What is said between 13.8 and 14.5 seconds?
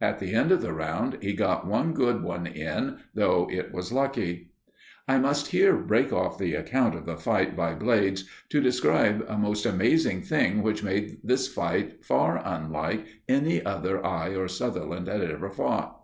that I or